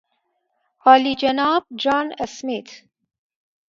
عالیجناب 0.85 1.63
جان 1.81 2.07
اسمیت 2.19 2.67